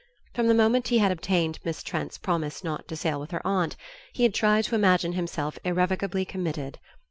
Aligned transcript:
From 0.33 0.47
the 0.47 0.55
moment 0.55 0.87
he 0.87 0.97
had 0.97 1.11
obtained 1.11 1.59
Miss 1.63 1.83
Trent's 1.83 2.17
promise 2.17 2.63
not 2.63 2.87
to 2.87 2.95
sail 2.95 3.19
with 3.19 3.29
her 3.29 3.45
aunt 3.45 3.75
he 4.13 4.23
had 4.23 4.33
tried 4.33 4.63
to 4.63 4.73
imagine 4.73 5.13
himself 5.13 5.59
irrevocably 5.63 6.25
committed. 6.25 6.79